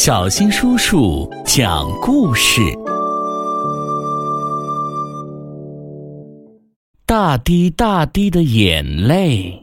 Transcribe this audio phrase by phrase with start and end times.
[0.00, 2.60] 小新叔叔讲故事：
[7.04, 9.60] 大滴大滴的眼泪。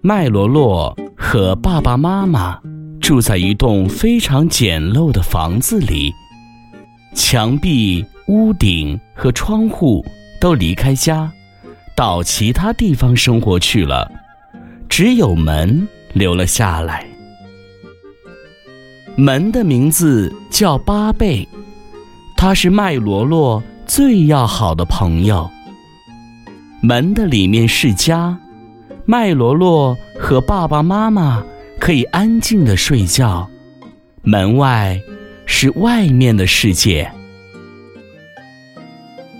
[0.00, 2.58] 麦罗洛和爸爸妈妈
[2.98, 6.10] 住在一栋非常简陋的房子里，
[7.14, 10.02] 墙壁、屋顶和窗户
[10.40, 11.30] 都离开家。
[11.94, 14.10] 到其他地方生活去了，
[14.96, 17.06] 只有门留了下来。
[19.14, 21.46] 门的名字叫巴贝，
[22.34, 25.50] 他是麦罗洛最要好的朋友。
[26.80, 28.38] 门的里面是家，
[29.04, 31.44] 麦罗洛和爸爸妈妈
[31.78, 33.46] 可以安静的睡觉。
[34.22, 34.98] 门外
[35.44, 37.12] 是外面的世界。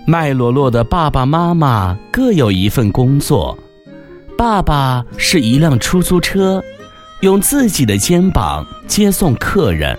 [0.07, 3.59] 麦罗洛的爸爸妈妈各有一份工作，
[4.37, 6.63] 爸爸是一辆出租车，
[7.21, 9.97] 用自己的肩膀接送客人；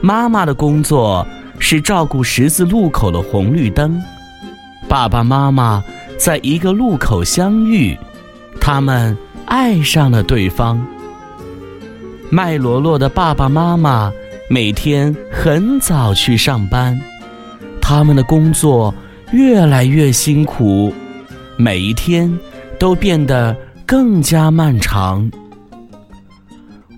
[0.00, 1.26] 妈妈的工作
[1.58, 4.00] 是照顾十字路口的红绿灯。
[4.88, 5.82] 爸爸妈妈
[6.16, 7.98] 在一个路口相遇，
[8.60, 10.80] 他们爱上了对方。
[12.30, 14.12] 麦罗罗的爸爸妈妈
[14.48, 16.98] 每天很早去上班。
[17.80, 18.94] 他们的工作
[19.32, 20.94] 越来越辛苦，
[21.56, 22.38] 每一天
[22.82, 25.30] 都变得更加漫长。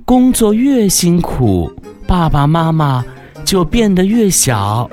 [0.06, 1.70] 工作越辛苦，
[2.06, 3.04] 爸爸妈妈
[3.44, 4.88] 就变得越小；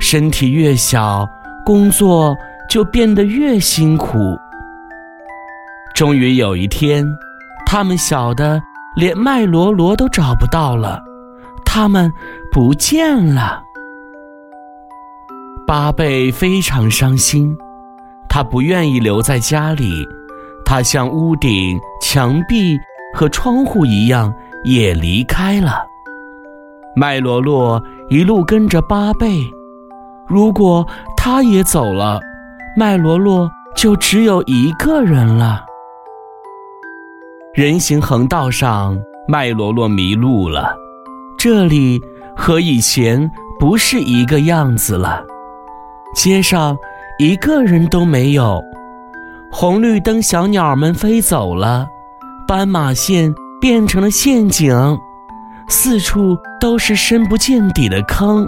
[0.00, 1.28] 身体越小，
[1.64, 2.32] 工作
[2.70, 4.16] 就变得越辛苦。
[5.92, 7.04] 终于有一天，
[7.66, 8.62] 他们小的
[8.94, 11.02] 连麦罗罗都找不到了，
[11.64, 12.08] 他们
[12.52, 13.60] 不见了。
[15.66, 17.58] 巴贝非常伤心，
[18.36, 20.06] 他不愿意留在家里，
[20.62, 22.78] 他像屋顶、墙壁
[23.14, 24.30] 和窗户一样
[24.62, 25.86] 也离开了。
[26.94, 29.40] 麦罗洛一路跟着巴贝，
[30.28, 32.20] 如果他也走了，
[32.76, 35.64] 麦罗洛就只有一个人了。
[37.54, 40.76] 人行横道上，麦罗洛迷路了，
[41.38, 41.98] 这里
[42.36, 45.24] 和以前不是一个样子了。
[46.14, 46.76] 街上
[47.18, 48.62] 一个人都没有，
[49.50, 51.86] 红绿灯小鸟们飞走了，
[52.46, 54.98] 斑马线变成了陷阱，
[55.66, 58.46] 四处都是深不见底的坑。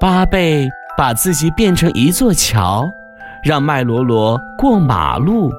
[0.00, 2.84] 巴贝把自己变成一座桥，
[3.44, 5.52] 让麦罗罗过马路。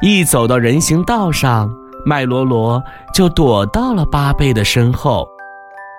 [0.00, 1.70] 一走到人行道上，
[2.06, 5.28] 麦罗罗就躲到了巴贝的身后，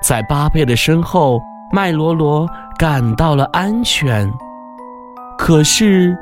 [0.03, 1.40] 在巴贝的身后。
[1.72, 2.47] 麦罗罗
[2.78, 4.31] 感到了安全，
[5.38, 6.16] 可是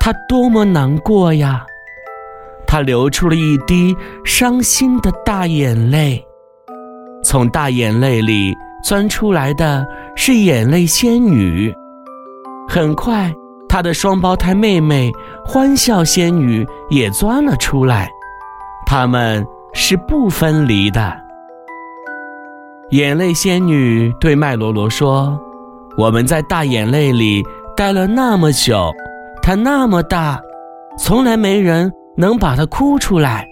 [0.00, 1.64] 他多么难过呀！
[2.66, 6.22] 他流出了一滴伤心的大眼泪，
[7.24, 8.54] 从大眼泪里
[8.84, 11.74] 钻出来的是眼泪仙女。
[12.68, 13.32] 很快，
[13.68, 15.10] 他的双胞胎妹妹
[15.44, 18.06] 欢笑仙女也钻了出来，
[18.86, 21.16] 他们是不分离的。
[22.90, 25.38] 眼泪仙女对麦罗罗说
[25.96, 27.42] ：“我们在大眼泪里
[27.78, 28.92] 待了那么久，
[29.40, 30.42] 它那么大，
[30.98, 33.46] 从来没人能把它哭出来。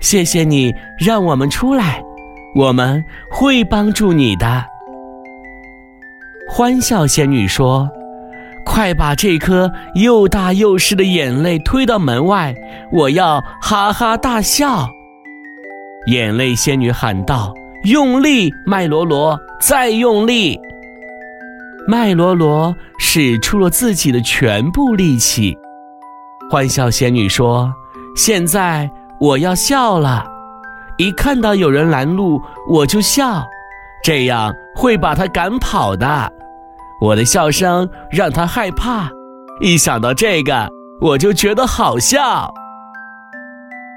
[0.00, 0.72] 谢谢你
[1.04, 2.00] 让我们出来，
[2.54, 4.64] 我们会帮助你的。”
[6.48, 7.90] 欢笑仙女说
[8.64, 12.54] ：“快把这颗又大又湿的眼泪推到门外，
[12.92, 14.88] 我要哈哈大笑。”
[16.06, 17.52] 眼泪仙女喊道。
[17.82, 20.60] 用力，麦罗罗，再用力！
[21.88, 25.56] 麦罗罗使出了自己的全部力气。
[26.50, 27.72] 欢笑仙女说
[28.16, 30.24] ：“现在我要笑了，
[30.98, 33.44] 一看到有人拦路，我就笑，
[34.02, 36.32] 这样会把他赶跑的。
[37.00, 39.08] 我的笑声让他害怕，
[39.60, 40.68] 一想到这个，
[41.00, 42.52] 我就觉得好笑。”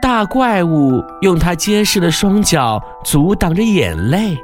[0.02, 4.36] 大怪物用它结实的双脚阻挡着眼泪。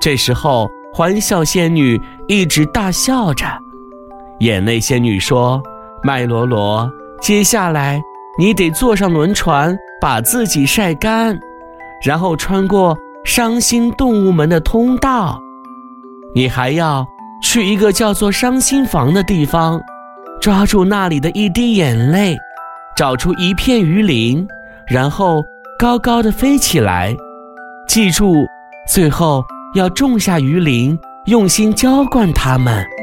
[0.00, 3.46] 这时候，欢笑仙女一直大笑着。
[4.40, 5.62] 眼泪仙女说
[6.02, 6.90] ：“麦罗罗，
[7.20, 8.00] 接下来
[8.38, 11.38] 你得坐上轮船，把自己晒干，
[12.04, 15.40] 然后穿过伤心动物们的通道。
[16.34, 17.06] 你还要
[17.42, 19.80] 去一个叫做伤心房的地方，
[20.40, 22.36] 抓住那里的一滴眼泪，
[22.96, 24.46] 找出一片鱼鳞。”
[24.86, 25.42] 然后
[25.78, 27.16] 高高的飞起来，
[27.88, 28.44] 记住，
[28.86, 29.42] 最后
[29.74, 32.93] 要种下鱼鳞，用心浇灌它们。